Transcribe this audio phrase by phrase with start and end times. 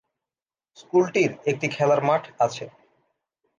[0.77, 2.65] স্কুলটির একটি খেলার মাঠ আছে।